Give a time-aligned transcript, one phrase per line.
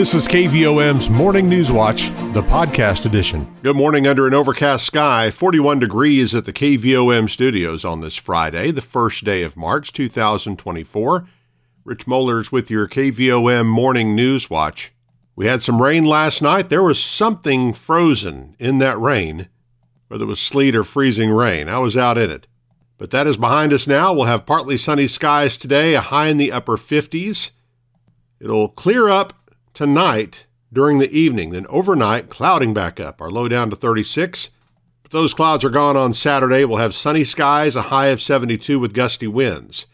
[0.00, 3.54] This is KVOM's Morning News Watch, the podcast edition.
[3.62, 5.30] Good morning under an overcast sky.
[5.30, 11.28] 41 degrees at the KVOM studios on this Friday, the first day of March 2024.
[11.84, 14.90] Rich Mollers with your KVOM Morning News Watch.
[15.36, 16.70] We had some rain last night.
[16.70, 19.50] There was something frozen in that rain,
[20.08, 21.68] whether it was sleet or freezing rain.
[21.68, 22.46] I was out in it.
[22.96, 24.14] But that is behind us now.
[24.14, 27.50] We'll have partly sunny skies today, a high in the upper 50s.
[28.40, 29.34] It'll clear up
[29.74, 31.50] tonight during the evening.
[31.50, 33.20] Then overnight, clouding back up.
[33.20, 34.50] Our low down to 36.
[35.02, 36.64] But those clouds are gone on Saturday.
[36.64, 39.86] We'll have sunny skies, a high of 72 with gusty winds.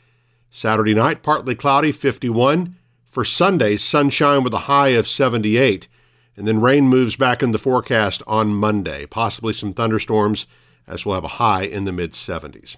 [0.50, 2.76] Saturday night, partly cloudy, 51.
[3.04, 5.88] For Sunday, sunshine with a high of 78.
[6.36, 10.46] And then rain moves back in the forecast on Monday, possibly some thunderstorms,
[10.86, 12.76] as we'll have a high in the mid 70s.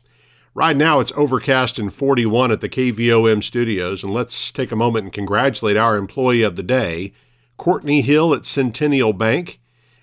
[0.58, 5.04] Right now, it's overcast and 41 at the KVOM studios, and let's take a moment
[5.04, 7.12] and congratulate our employee of the day,
[7.56, 9.60] Courtney Hill at Centennial Bank,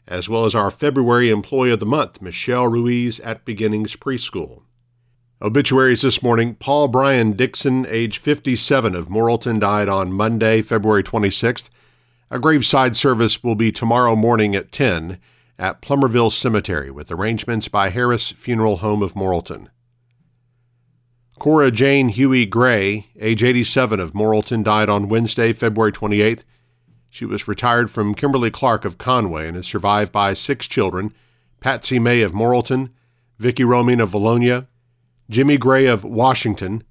[0.07, 4.61] as well as our February employee of the month, Michelle Ruiz at Beginnings Preschool.
[5.41, 11.69] Obituaries this morning Paul Brian Dixon, age 57 of Morrilton, died on Monday, February 26th.
[12.31, 15.19] A graveside service will be tomorrow morning at 10
[15.59, 19.67] at Plumerville Cemetery with arrangements by Harris Funeral Home of Morrilton.
[21.37, 26.43] Cora Jane Huey Gray, age 87 of Morrilton, died on Wednesday, February 28th.
[27.09, 31.13] She was retired from Kimberly Clark of Conway and is survived by six children
[31.59, 32.89] Patsy May of Morrilton,
[33.37, 34.67] Vicki Roming of Vilonia,
[35.29, 36.83] Jimmy Gray of Washington,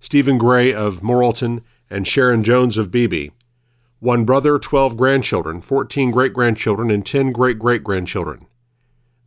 [0.00, 3.28] Stephen Gray of Morrilton, and Sharon Jones of Beebe.
[4.00, 8.48] One brother, 12 grandchildren, 14 great grandchildren, and 10 great great grandchildren.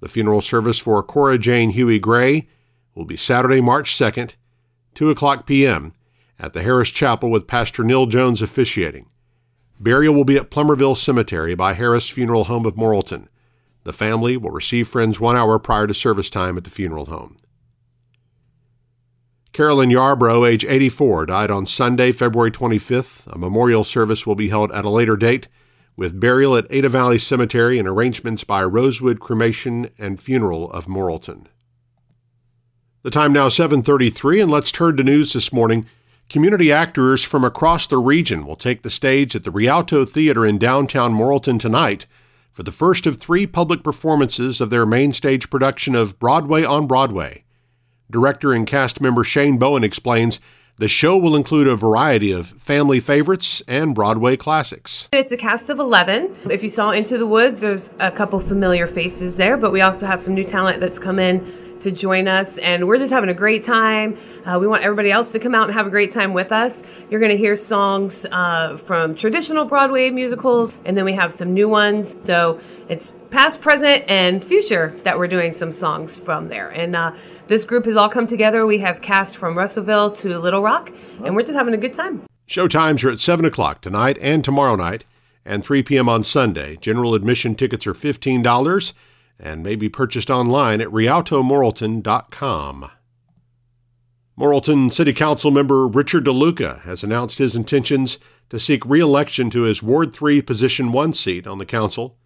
[0.01, 2.45] The funeral service for Cora Jane Huey Gray
[2.93, 4.35] will be Saturday, March 2nd
[4.95, 5.93] 2 o'clock p.m.,
[6.37, 9.07] at the Harris Chapel with Pastor Neil Jones officiating.
[9.79, 13.27] Burial will be at Plumerville Cemetery by Harris Funeral Home of Morrilton.
[13.83, 17.37] The family will receive friends one hour prior to service time at the funeral home.
[19.53, 23.27] Carolyn Yarbrough, age 84, died on Sunday, February 25th.
[23.27, 25.47] A memorial service will be held at a later date,
[25.95, 31.47] with burial at Ada Valley Cemetery and arrangements by Rosewood Cremation and Funeral of Morrilton.
[33.05, 35.85] The time now 7:33 and let's turn to news this morning.
[36.27, 40.57] Community actors from across the region will take the stage at the Rialto Theater in
[40.57, 42.07] downtown Morrilton tonight
[42.51, 46.87] for the first of 3 public performances of their main stage production of Broadway on
[46.87, 47.43] Broadway.
[48.09, 50.39] Director and cast member Shane Bowen explains
[50.79, 55.09] the show will include a variety of family favorites and Broadway classics.
[55.13, 56.35] It's a cast of 11.
[56.49, 60.07] If you saw Into the Woods, there's a couple familiar faces there, but we also
[60.07, 61.45] have some new talent that's come in
[61.85, 64.17] to join us, and we're just having a great time.
[64.43, 66.83] Uh, we want everybody else to come out and have a great time with us.
[67.11, 71.53] You're going to hear songs uh, from traditional Broadway musicals, and then we have some
[71.53, 72.15] new ones.
[72.23, 72.59] So
[72.89, 76.69] it's past, present, and future that we're doing some songs from there.
[76.69, 77.15] And uh,
[77.47, 78.65] this group has all come together.
[78.65, 80.91] We have cast from Russellville to Little Rock,
[81.23, 82.23] and we're just having a good time.
[82.47, 85.05] Show times are at 7 o'clock tonight and tomorrow night,
[85.45, 86.09] and 3 p.m.
[86.09, 86.77] on Sunday.
[86.77, 88.93] General admission tickets are $15
[89.39, 92.91] and may be purchased online at rialtomorrilton.com.
[94.37, 98.19] Morrilton City Council member Richard DeLuca has announced his intentions
[98.49, 102.17] to seek re-election to his Ward 3 Position 1 seat on the council.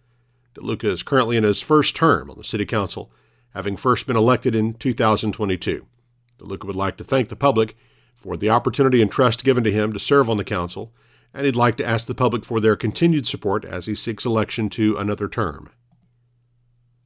[0.54, 3.12] DeLuca is currently in his first term on the City Council,
[3.54, 5.86] having first been elected in 2022.
[6.38, 7.76] DeLuca would like to thank the public
[8.16, 10.92] for the opportunity and trust given to him to serve on the council,
[11.32, 14.68] and he'd like to ask the public for their continued support as he seeks election
[14.70, 15.70] to another term.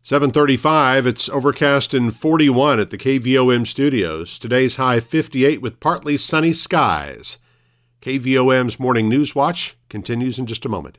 [0.07, 4.39] 735, it's overcast and 41 at the KVOM studios.
[4.39, 7.39] Today's high 58 with partly sunny skies.
[8.03, 10.99] KVOM's Morning News Watch continues in just a moment.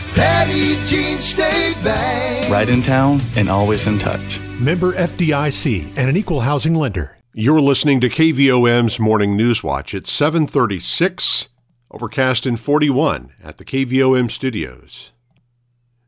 [0.15, 2.49] Petit Jean State Bank.
[2.51, 4.39] Right in town and always in touch.
[4.59, 7.17] Member FDIC and an equal housing lender.
[7.33, 9.93] You're listening to KVOM's Morning News Watch.
[9.93, 11.49] It's 736,
[11.89, 15.13] overcast in 41 at the KVOM studios.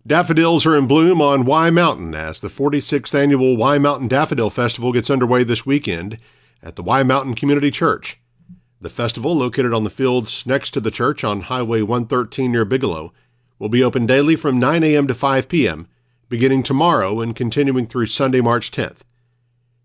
[0.06, 4.92] Daffodils are in bloom on Wye Mountain as the 46th annual Wye Mountain Daffodil Festival
[4.92, 6.18] gets underway this weekend
[6.62, 8.20] at the Wye Mountain Community Church.
[8.82, 13.14] The festival, located on the fields next to the church on Highway 113 near Bigelow,
[13.64, 15.08] will be open daily from 9 a.m.
[15.08, 15.88] to 5 p.m.,
[16.28, 19.04] beginning tomorrow and continuing through Sunday, March 10th.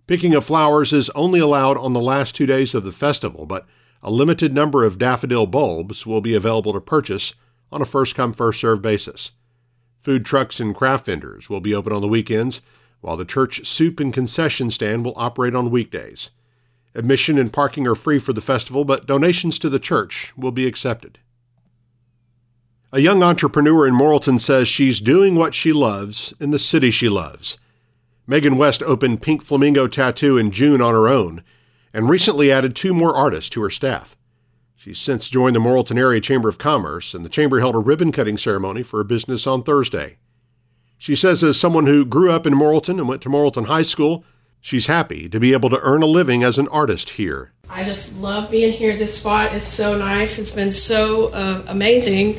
[0.09, 3.69] Picking of flowers is only allowed on the last two days of the festival, but
[4.03, 7.35] a limited number of daffodil bulbs will be available to purchase
[7.71, 9.35] on a first come, first served basis.
[10.01, 12.61] Food trucks and craft vendors will be open on the weekends,
[13.01, 16.33] while the church soup and concession stand will operate on weekdays.
[16.97, 20.67] Admission and parking are free for the festival, but donations to the church will be
[20.67, 21.21] accepted.
[22.91, 27.11] A young entrepreneur in Morrilton says she's doing what she loves in the city she
[27.11, 27.59] loves.
[28.27, 31.45] Megan West opened Pink Flamingo Tattoo in June on her own
[31.93, 34.17] and recently added two more artists to her staff.
[34.75, 38.11] She's since joined the Morrilton Area Chamber of Commerce, and the Chamber held a ribbon
[38.11, 40.17] cutting ceremony for her business on Thursday.
[40.97, 44.25] She says, as someone who grew up in Morrilton and went to Morrilton High School,
[44.63, 47.53] she's happy to be able to earn a living as an artist here.
[47.69, 48.97] I just love being here.
[48.97, 50.39] This spot is so nice.
[50.39, 52.37] It's been so uh, amazing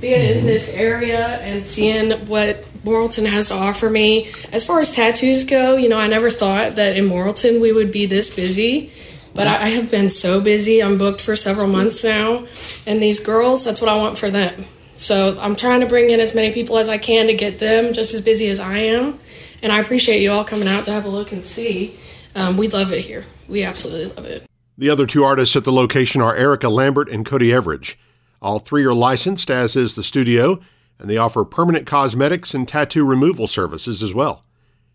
[0.00, 4.28] being in this area and seeing what Morrilton has to offer me.
[4.52, 7.92] As far as tattoos go, you know, I never thought that in Morrilton we would
[7.92, 8.90] be this busy.
[9.34, 10.82] But I, I have been so busy.
[10.82, 12.44] I'm booked for several months now.
[12.86, 14.64] And these girls, that's what I want for them.
[14.96, 17.92] So I'm trying to bring in as many people as I can to get them
[17.92, 19.18] just as busy as I am.
[19.62, 21.96] And I appreciate you all coming out to have a look and see.
[22.34, 23.24] Um, we love it here.
[23.48, 24.44] We absolutely love it.
[24.76, 27.96] The other two artists at the location are Erica Lambert and Cody Everidge.
[28.42, 30.60] All three are licensed, as is the studio,
[30.98, 34.44] and they offer permanent cosmetics and tattoo removal services as well.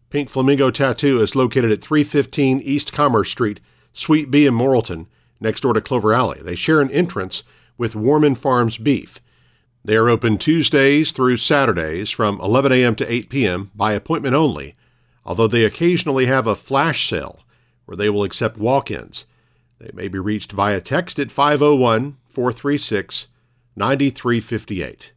[0.09, 3.59] Pink Flamingo Tattoo is located at 315 East Commerce Street,
[3.93, 5.07] Suite B in Morrilton,
[5.39, 6.39] next door to Clover Alley.
[6.41, 7.43] They share an entrance
[7.77, 9.19] with Warman Farms Beef.
[9.83, 12.95] They are open Tuesdays through Saturdays from 11 a.m.
[12.95, 13.71] to 8 p.m.
[13.75, 14.75] by appointment only,
[15.25, 17.41] although they occasionally have a flash sale
[17.85, 19.25] where they will accept walk ins.
[19.79, 23.27] They may be reached via text at 501 436
[23.77, 25.11] 9358.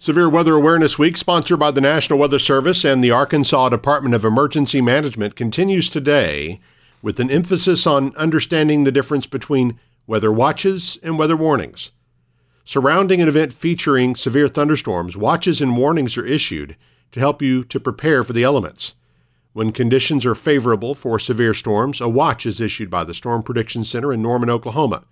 [0.00, 4.24] Severe Weather Awareness Week, sponsored by the National Weather Service and the Arkansas Department of
[4.24, 6.58] Emergency Management, continues today
[7.00, 9.78] with an emphasis on understanding the difference between
[10.08, 11.92] weather watches and weather warnings.
[12.64, 16.76] Surrounding an event featuring severe thunderstorms, watches and warnings are issued
[17.12, 18.96] to help you to prepare for the elements.
[19.52, 23.84] When conditions are favorable for severe storms, a watch is issued by the Storm Prediction
[23.84, 25.04] Center in Norman, Oklahoma.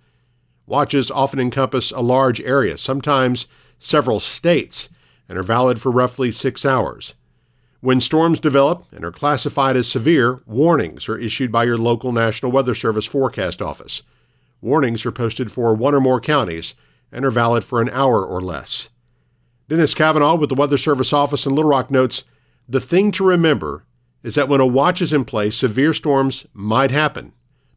[0.67, 3.47] Watches often encompass a large area, sometimes
[3.79, 4.89] several states,
[5.29, 7.15] and are valid for roughly six hours.
[7.79, 12.51] When storms develop and are classified as severe, warnings are issued by your local National
[12.51, 14.03] Weather Service forecast office.
[14.61, 16.75] Warnings are posted for one or more counties
[17.13, 18.89] and are valid for an hour or less.
[19.69, 22.25] Dennis Kavanaugh with the Weather Service office in Little Rock notes
[22.67, 23.85] The thing to remember
[24.23, 27.31] is that when a watch is in place, severe storms might happen.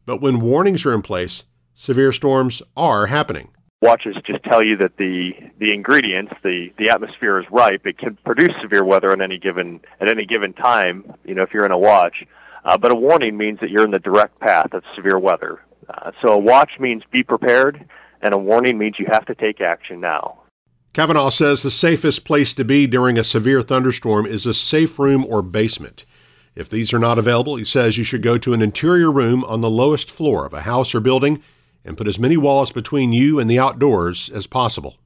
[0.05, 3.49] But when warnings are in place, severe storms are happening
[3.81, 7.85] watches just tell you that the the ingredients, the the atmosphere is ripe.
[7.85, 11.13] It can produce severe weather at any given at any given time.
[11.25, 12.25] You know, if you're in a watch,
[12.63, 15.61] uh, but a warning means that you're in the direct path of severe weather.
[15.89, 17.83] Uh, so a watch means be prepared,
[18.21, 20.37] and a warning means you have to take action now.
[20.93, 25.25] Kavanaugh says the safest place to be during a severe thunderstorm is a safe room
[25.25, 26.05] or basement.
[26.53, 29.61] If these are not available, he says you should go to an interior room on
[29.61, 31.41] the lowest floor of a house or building
[31.83, 34.97] and put as many walls between you and the outdoors as possible.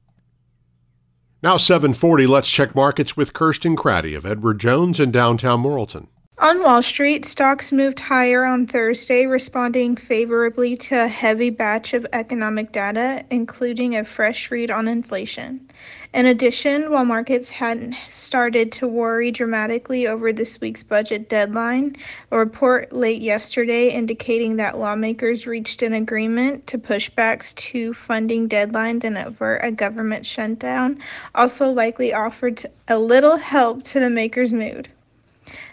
[1.42, 6.08] Now 740, let's check markets with Kirsten Craddy of Edward Jones in downtown Morrilton.
[6.38, 12.06] On Wall Street, stocks moved higher on Thursday, responding favorably to a heavy batch of
[12.12, 15.66] economic data, including a fresh read on inflation.
[16.12, 21.96] In addition, while markets hadn't started to worry dramatically over this week's budget deadline,
[22.30, 28.46] a report late yesterday indicating that lawmakers reached an agreement to push backs to funding
[28.46, 30.98] deadlines and avert a government shutdown
[31.34, 34.90] also likely offered a little help to the makers' mood.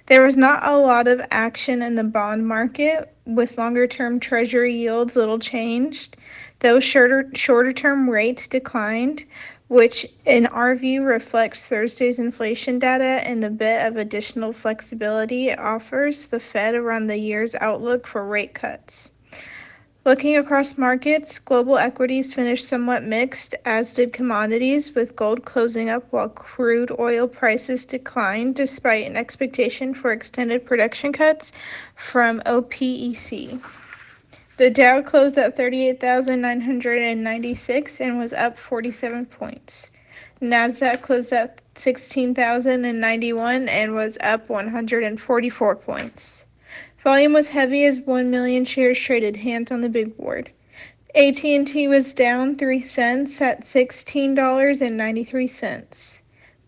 [0.08, 4.74] There was not a lot of action in the bond market, with longer term treasury
[4.74, 6.18] yields little changed,
[6.60, 9.24] though shorter, shorter term rates declined,
[9.70, 15.58] which in our view reflects Thursday's inflation data and the bit of additional flexibility it
[15.58, 19.13] offers the Fed around the year's outlook for rate cuts.
[20.06, 26.04] Looking across markets, global equities finished somewhat mixed, as did commodities, with gold closing up
[26.12, 31.54] while crude oil prices declined despite an expectation for extended production cuts
[31.96, 33.64] from OPEC.
[34.58, 39.90] The Dow closed at 38,996 and was up 47 points.
[40.42, 46.46] Nasdaq closed at 16,091 and was up 144 points.
[47.04, 50.52] Volume was heavy as 1 million shares traded hands on the big board.
[51.14, 56.22] AT&T was down 3 cents at $16.93.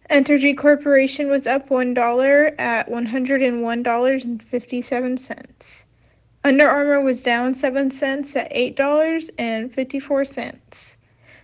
[0.10, 5.86] Entergy Corporation was up $1 at $101.57.
[6.46, 10.98] Under Armour was down 7 cents at $8.54.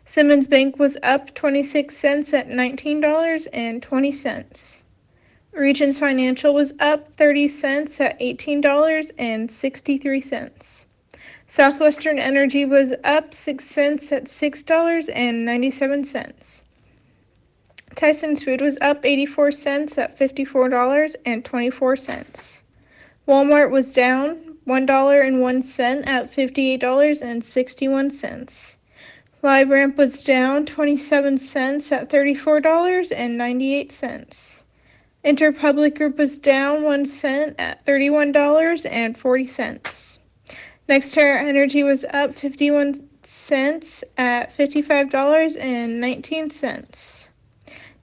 [0.03, 4.83] Simmons Bank was up 26 cents at $19.20.
[5.53, 10.85] Regions Financial was up 30 cents at $18.63.
[11.47, 16.63] Southwestern Energy was up 6 cents at $6.97.
[17.95, 22.61] Tyson's Food was up 84 cents at $54.24.
[23.27, 28.77] Walmart was down $1.01 at $58.61.
[29.43, 34.63] LiveRamp was down 27 cents at $34.98.
[35.25, 40.19] Interpublic Group was down 1 cent at $31.40.
[40.87, 47.27] NextEra Energy was up 51 cents at $55.19.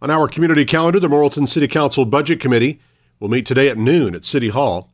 [0.00, 2.80] On our community calendar, the Morrilton City Council Budget Committee
[3.20, 4.90] will meet today at noon at City Hall.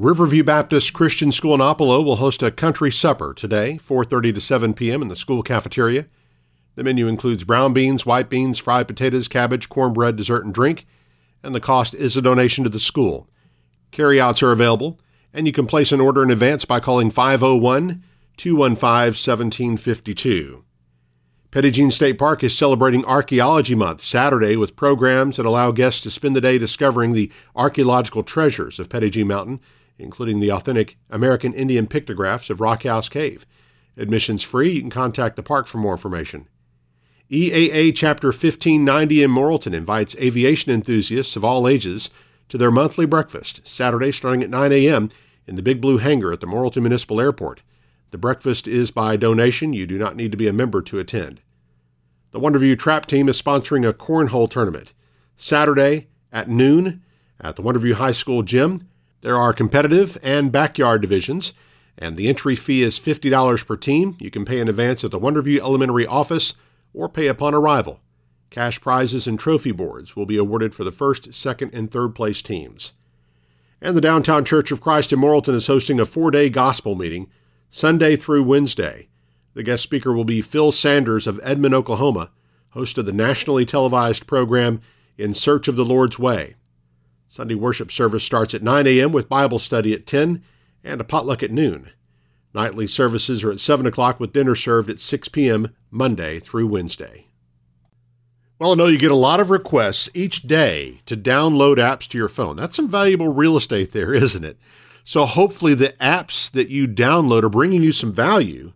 [0.00, 4.72] Riverview Baptist Christian School in Oppelo will host a country supper today, 4:30 to 7
[4.72, 5.02] p.m.
[5.02, 6.06] in the school cafeteria.
[6.76, 10.86] The menu includes brown beans, white beans, fried potatoes, cabbage, cornbread, dessert, and drink,
[11.42, 13.28] and the cost is a donation to the school.
[13.90, 15.00] Carryouts are available,
[15.34, 18.04] and you can place an order in advance by calling 501
[18.36, 20.64] 215 1752.
[21.50, 26.10] Petit Jean State Park is celebrating Archaeology Month Saturday with programs that allow guests to
[26.12, 29.58] spend the day discovering the archaeological treasures of Jean Mountain,
[29.98, 33.46] including the authentic American Indian pictographs of Rock House Cave.
[33.96, 34.70] Admissions free.
[34.70, 36.48] You can contact the park for more information.
[37.30, 42.10] EAA Chapter 1590 in Morrilton invites aviation enthusiasts of all ages
[42.48, 45.10] to their monthly breakfast, Saturday starting at 9 a.m.
[45.46, 47.60] in the Big Blue Hangar at the Morrilton Municipal Airport.
[48.10, 49.74] The breakfast is by donation.
[49.74, 51.42] You do not need to be a member to attend.
[52.30, 54.94] The Wonderview Trap Team is sponsoring a cornhole tournament
[55.36, 57.02] Saturday at noon
[57.40, 58.88] at the Wonderview High School gym.
[59.20, 61.52] There are competitive and backyard divisions,
[61.96, 64.16] and the entry fee is $50 per team.
[64.20, 66.54] You can pay in advance at the Wonderview Elementary office
[66.94, 68.00] or pay upon arrival.
[68.50, 72.40] Cash prizes and trophy boards will be awarded for the first, second, and third place
[72.40, 72.92] teams.
[73.80, 77.28] And the Downtown Church of Christ in Morrilton is hosting a four day gospel meeting
[77.68, 79.08] Sunday through Wednesday.
[79.54, 82.30] The guest speaker will be Phil Sanders of Edmond, Oklahoma,
[82.70, 84.80] host of the nationally televised program
[85.16, 86.54] In Search of the Lord's Way.
[87.28, 89.12] Sunday worship service starts at 9 a.m.
[89.12, 90.42] with Bible study at 10
[90.82, 91.90] and a potluck at noon.
[92.54, 95.74] Nightly services are at 7 o'clock with dinner served at 6 p.m.
[95.90, 97.26] Monday through Wednesday.
[98.58, 102.18] Well, I know you get a lot of requests each day to download apps to
[102.18, 102.56] your phone.
[102.56, 104.58] That's some valuable real estate there, isn't it?
[105.04, 108.72] So hopefully the apps that you download are bringing you some value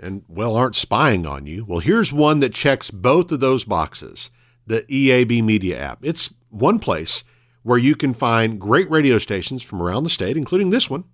[0.00, 1.64] and, well, aren't spying on you.
[1.64, 4.30] Well, here's one that checks both of those boxes
[4.66, 5.98] the EAB Media app.
[6.02, 7.24] It's one place
[7.68, 11.04] where you can find great radio stations from around the state, including this one,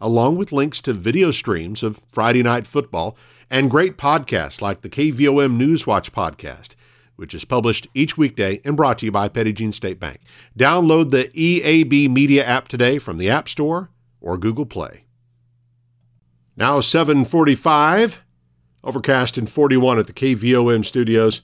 [0.00, 3.16] along with links to video streams of Friday Night Football
[3.48, 6.74] and great podcasts like the KVOM Newswatch podcast
[7.16, 10.20] which is published each weekday and brought to you by Petit Jean State Bank.
[10.58, 15.04] Download the EAB Media app today from the App Store or Google Play.
[16.56, 18.24] Now 745,
[18.82, 21.42] overcast and 41 at the KVOM studios.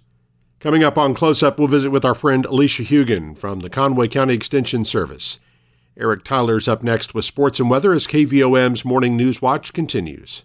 [0.61, 4.09] Coming up on Close Up, we'll visit with our friend Alicia Hugen from the Conway
[4.09, 5.41] County Extension Service.
[5.97, 10.45] Eric Tyler's up next with sports and weather as KVOM's Morning News Watch continues.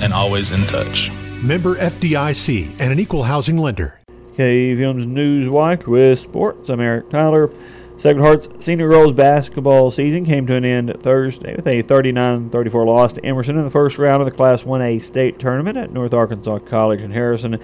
[0.00, 1.10] and always in touch.
[1.42, 4.00] Member FDIC and an equal housing lender.
[4.36, 6.68] KVOM's News Watch with sports.
[6.68, 7.50] I'm Eric Tyler.
[7.98, 13.12] Sacred Heart's senior girls basketball season came to an end Thursday with a 39-34 loss
[13.12, 16.60] to Emerson in the first round of the Class 1A state tournament at North Arkansas
[16.60, 17.58] College in Harrison.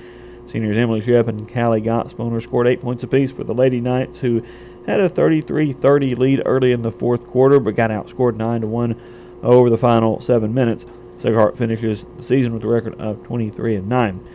[0.46, 4.42] Seniors Emily Shep and Callie Gottsponer scored eight points apiece for the Lady Knights, who
[4.87, 8.99] had a 33-30 lead early in the fourth quarter, but got outscored 9-1
[9.42, 10.85] over the final seven minutes.
[11.23, 14.28] Heart finishes the season with a record of 23 and 9.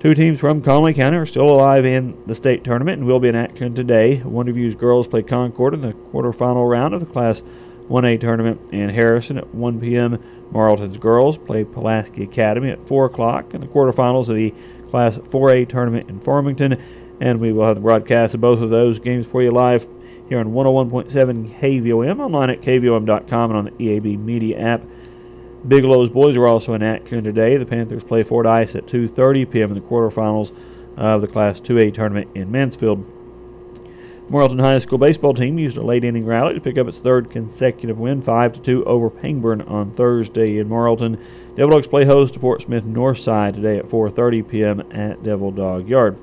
[0.00, 3.28] Two teams from Conway County are still alive in the state tournament and will be
[3.28, 4.20] in action today.
[4.22, 7.42] Wonderview's girls play Concord in the quarterfinal round of the Class
[7.88, 10.22] 1A tournament in Harrison at 1 p.m.
[10.52, 14.52] Morrilton's girls play Pulaski Academy at 4 o'clock in the quarterfinals of the
[14.90, 16.82] Class 4A tournament in Farmington.
[17.20, 19.86] And we will have the broadcast of both of those games for you live
[20.28, 24.82] here on 101.7 KVOM, online at KVOM.com, and on the EAB Media app.
[25.66, 27.56] Bigelow's boys are also in action today.
[27.56, 29.70] The Panthers play Fort Ice at 2:30 p.m.
[29.70, 30.54] in the quarterfinals
[30.98, 33.06] of the Class 2A tournament in Mansfield.
[34.30, 37.30] Morrilton High School baseball team used a late inning rally to pick up its third
[37.30, 41.18] consecutive win, 5 2 over Pangburn on Thursday in Morrilton.
[41.56, 44.80] Devil Dogs play host to Fort Smith Northside today at 4:30 p.m.
[44.92, 46.18] at Devil Dog Yard.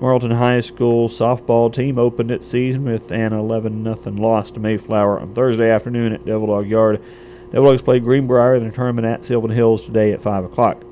[0.00, 5.20] Morrilton High School softball team opened its season with an 11 0 loss to Mayflower
[5.20, 7.02] on Thursday afternoon at Devil Dog Yard.
[7.52, 10.84] Devil Dogs play Greenbrier in a tournament at Sylvan Hills today at 5 o'clock.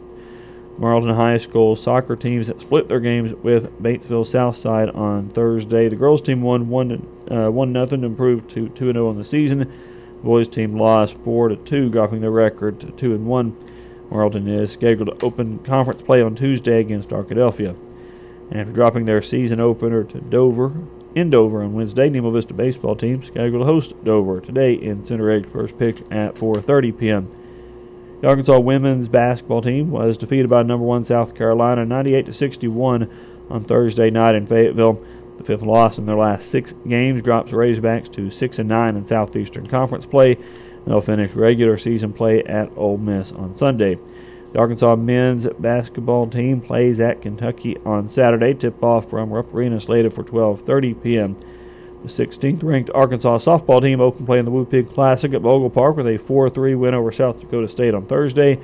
[0.79, 5.89] Morrilton High School soccer teams split their games with Batesville Southside on Thursday.
[5.89, 9.25] The girls team won 1 uh, 1 0 to improve to 2 0 on the
[9.25, 9.59] season.
[9.61, 13.57] The boys team lost 4 to 2, dropping their record to 2 and 1.
[14.11, 17.75] Morrilton is scheduled to open conference play on Tuesday against Arkadelphia.
[18.51, 20.73] And After dropping their season opener to Dover,
[21.15, 22.09] in Dover on Wednesday.
[22.09, 25.47] Nemo Vista baseball team scheduled to host Dover today in Center Ridge.
[25.47, 27.31] First pitch at 4:30 p.m.
[28.21, 33.11] The Arkansas women's basketball team was defeated by number one South Carolina 98 to 61
[33.49, 35.03] on Thursday night in Fayetteville.
[35.39, 39.07] The fifth loss in their last six games drops Razorbacks to six and nine in
[39.07, 40.37] Southeastern Conference play.
[40.87, 43.97] They'll finish regular season play at Ole Miss on Sunday.
[44.53, 48.53] The Arkansas men's basketball team plays at Kentucky on Saturday.
[48.53, 51.37] Tip-off from Rupp Arena slated for 12:30 p.m.
[52.03, 55.71] The 16th ranked Arkansas softball team opened play in the Woo Pig Classic at Bogle
[55.71, 58.59] Park with a 4-3 win over South Dakota State on Thursday.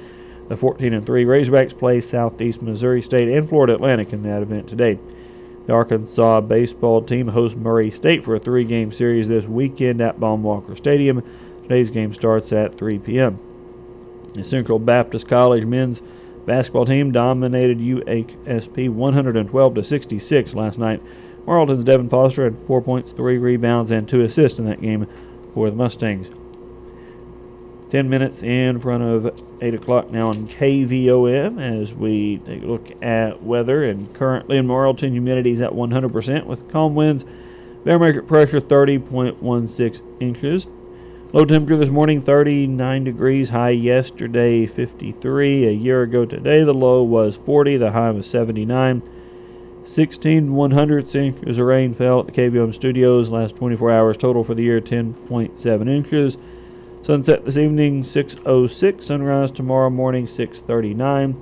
[0.49, 4.69] The 14 and 3 Razorbacks play Southeast Missouri State and Florida Atlantic in that event
[4.69, 4.99] today.
[5.67, 10.75] The Arkansas baseball team hosts Murray State for a three-game series this weekend at Baum-Walker
[10.77, 11.23] Stadium.
[11.63, 13.46] Today's game starts at 3 p.m.
[14.37, 16.03] The Central Baptist College men's
[16.45, 21.03] basketball team dominated UHSP 112 to 66 last night.
[21.47, 25.07] Morrilton's Devin Foster had four points, three rebounds, and two assists in that game
[25.55, 26.29] for the Mustangs.
[27.89, 33.03] Ten minutes in front of 8 o'clock now on KVOM as we take a look
[33.03, 33.85] at weather.
[33.85, 37.25] And currently in Marlton, humidity is at 100% with calm winds.
[37.85, 40.67] Barometric pressure 30.16 inches.
[41.37, 45.67] Low temperature this morning 39 degrees, high yesterday 53.
[45.67, 49.03] A year ago today, the low was 40, the high was 79.
[49.85, 54.17] 16 100 inches of rain fell at the KVOM studios last 24 hours.
[54.17, 56.39] Total for the year 10.7 inches.
[57.03, 59.05] Sunset this evening 6:06.
[59.05, 61.37] Sunrise tomorrow morning 6:39.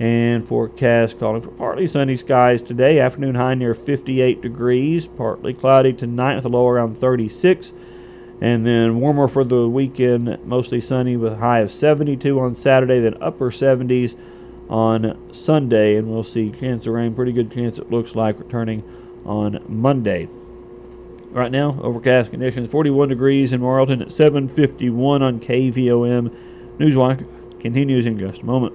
[0.00, 2.98] And forecast calling for partly sunny skies today.
[2.98, 5.06] Afternoon high near 58 degrees.
[5.06, 7.72] Partly cloudy tonight with a low around 36.
[8.40, 13.00] And then warmer for the weekend, mostly sunny with a high of 72 on Saturday,
[13.00, 14.16] then upper 70s
[14.68, 15.96] on Sunday.
[15.96, 18.82] And we'll see chance of rain, pretty good chance it looks like, returning
[19.26, 20.28] on Monday.
[21.32, 26.34] Right now, overcast conditions, 41 degrees in Morrilton at 751 on KVOM.
[26.78, 28.74] Newswatch continues in just a moment.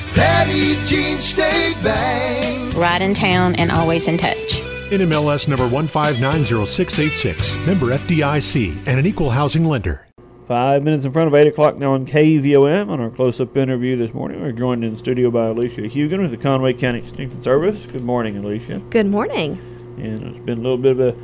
[0.15, 2.75] Petit Jean State Bank.
[2.75, 4.61] Right in town and always in touch.
[4.91, 10.05] NMLS number 1590686, member FDIC, and an equal housing lender.
[10.49, 12.89] Five minutes in front of 8 o'clock now on KVOM.
[12.89, 16.31] On our close up interview this morning, we're joined in studio by Alicia Hugen with
[16.31, 17.85] the Conway County Extension Service.
[17.85, 18.81] Good morning, Alicia.
[18.89, 19.57] Good morning.
[19.97, 21.15] And it's been a little bit of a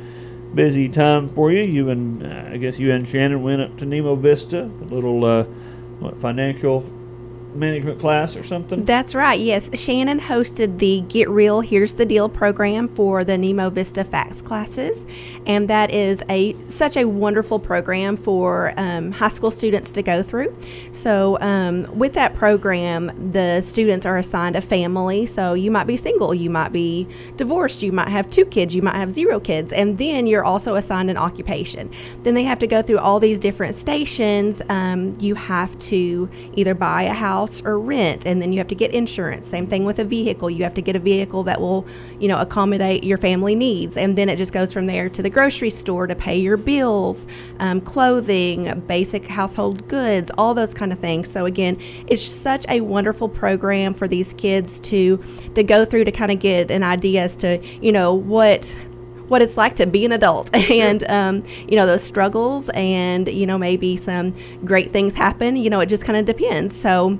[0.54, 1.60] busy time for you.
[1.60, 5.22] You and, uh, I guess you and Shannon went up to Nemo Vista, a little
[5.26, 5.44] uh,
[5.98, 6.82] what, financial
[7.58, 8.84] management class or something.
[8.84, 9.38] That's right.
[9.38, 14.44] Yes, Shannon hosted the Get Real Here's the Deal program for the Nemo Vista FACS
[14.44, 15.06] classes,
[15.46, 20.22] and that is a such a wonderful program for um, high school students to go
[20.22, 20.56] through.
[20.92, 25.26] So um, with that program, the students are assigned a family.
[25.26, 28.82] So you might be single, you might be divorced, you might have two kids, you
[28.82, 31.90] might have zero kids, and then you're also assigned an occupation.
[32.22, 34.62] Then they have to go through all these different stations.
[34.68, 38.74] Um, you have to either buy a house or rent, and then you have to
[38.74, 39.46] get insurance.
[39.46, 40.50] Same thing with a vehicle.
[40.50, 41.86] You have to get a vehicle that will,
[42.20, 45.30] you know, accommodate your family needs, and then it just goes from there to the
[45.30, 47.26] grocery store to pay your bills,
[47.58, 51.30] um, clothing, basic household goods, all those kind of things.
[51.30, 55.22] So again, it's such a wonderful program for these kids to
[55.54, 58.78] to go through to kind of get an idea as to you know what
[59.28, 63.46] what it's like to be an adult and um, you know those struggles and you
[63.46, 64.34] know maybe some
[64.64, 67.18] great things happen you know it just kind of depends so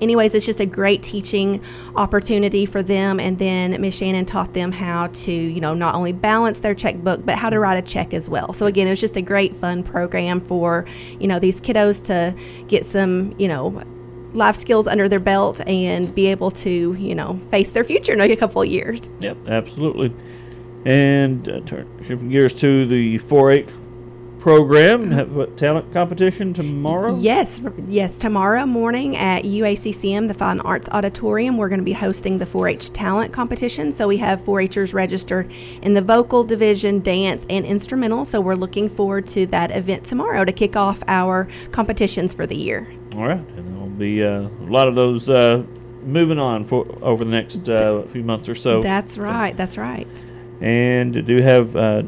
[0.00, 1.62] anyways it's just a great teaching
[1.96, 6.12] opportunity for them and then miss shannon taught them how to you know not only
[6.12, 8.52] balance their checkbook but how to write a check as well.
[8.52, 10.86] So again it was just a great fun program for
[11.18, 12.34] you know these kiddos to
[12.68, 13.82] get some you know
[14.34, 18.20] life skills under their belt and be able to you know face their future in
[18.20, 19.08] a couple of years.
[19.20, 20.14] Yep, absolutely.
[20.84, 23.68] And uh, turn, gears to the 4-H
[24.44, 27.18] program, have talent competition tomorrow.
[27.18, 28.18] Yes, yes.
[28.18, 32.90] Tomorrow morning at UACCM, the Fine Arts Auditorium, we're going to be hosting the 4-H
[32.90, 33.90] talent competition.
[33.90, 38.26] So we have 4-Hers registered in the vocal division, dance, and instrumental.
[38.26, 42.54] So we're looking forward to that event tomorrow to kick off our competitions for the
[42.54, 42.86] year.
[43.14, 45.64] All right, and there'll be uh, a lot of those uh,
[46.02, 48.82] moving on for over the next uh, few months or so.
[48.82, 49.56] that's right.
[49.56, 50.06] That's right.
[50.60, 52.02] And do you have uh,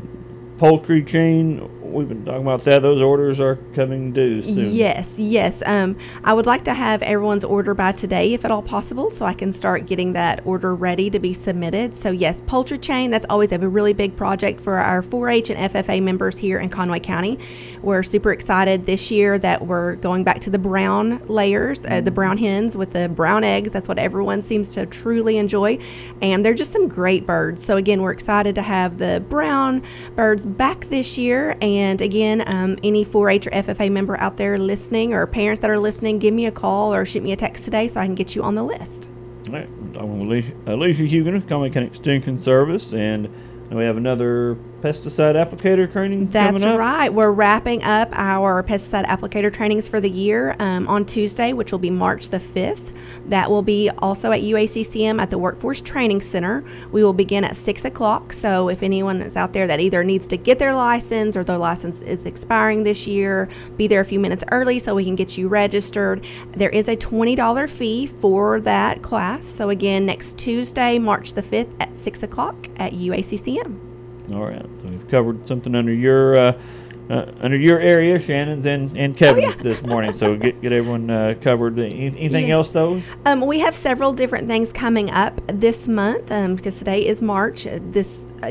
[0.59, 1.59] poultry chain.
[1.97, 2.83] We've been talking about that.
[2.83, 4.75] Those orders are coming due soon.
[4.75, 5.63] Yes, yes.
[5.65, 9.25] Um, I would like to have everyone's order by today, if at all possible, so
[9.25, 11.97] I can start getting that order ready to be submitted.
[11.97, 15.73] So, yes, poultry chain, that's always a really big project for our 4 H and
[15.73, 17.39] FFA members here in Conway County.
[17.81, 22.11] We're super excited this year that we're going back to the brown layers, uh, the
[22.11, 23.71] brown hens with the brown eggs.
[23.71, 25.79] That's what everyone seems to truly enjoy.
[26.21, 27.65] And they're just some great birds.
[27.65, 29.83] So, again, we're excited to have the brown
[30.15, 31.57] birds back this year.
[31.63, 35.71] And again, um, any 4 H or FFA member out there listening or parents that
[35.71, 38.15] are listening, give me a call or shoot me a text today so I can
[38.15, 39.09] get you on the list.
[39.47, 43.29] All right, I'm Alicia, Alicia with Conway Extension Service, and
[43.71, 46.79] we have another pesticide applicator training That's coming up.
[46.79, 47.13] right.
[47.13, 51.79] We're wrapping up our pesticide applicator trainings for the year um, on Tuesday, which will
[51.79, 52.95] be March the 5th.
[53.27, 56.65] That will be also at UACCM at the Workforce Training Center.
[56.93, 58.33] We will begin at 6 o'clock.
[58.33, 61.59] So if anyone is out there that either needs to get their license or their
[61.59, 65.37] license is expiring this year, be there a few minutes early so we can get
[65.37, 66.25] you registered.
[66.53, 69.47] There is a $20 fee for that class.
[69.47, 73.96] So again, next Tuesday, March the 5th at 6 o'clock at UACCM.
[74.33, 76.61] All right, we've covered something under your uh,
[77.09, 80.13] uh, under your area, Shannon's and, Oh, and Kevin's this morning.
[80.13, 81.79] So get get everyone uh, covered.
[81.79, 82.55] Anything Yes.
[82.55, 83.03] else though?
[83.25, 87.67] Um, we have several different things coming up this month um, because today is March.
[87.67, 88.51] Uh, This uh,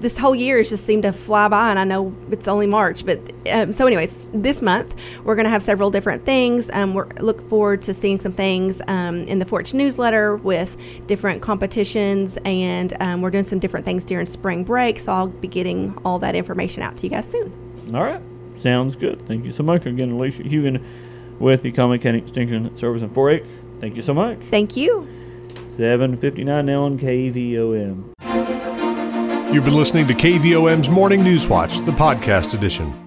[0.00, 3.06] this whole year has just seemed to fly by, and I know it's only March.
[3.06, 6.68] But um, so, anyways, this month we're going to have several different things.
[6.72, 11.40] Um, we're look forward to seeing some things um, in the 4-H newsletter with different
[11.40, 14.98] competitions, and um, we're doing some different things during spring break.
[14.98, 17.52] So I'll be getting all that information out to you guys soon.
[17.94, 18.20] All right,
[18.58, 19.26] sounds good.
[19.26, 20.82] Thank you so much again, Alicia Hugen
[21.38, 23.44] with the Conway County Extension Service in 4-H.
[23.80, 24.38] Thank you so much.
[24.50, 25.06] Thank you.
[25.76, 28.04] 7:59 now on KVOM.
[29.52, 33.01] You've been listening to KVOM's Morning News Watch, the podcast edition.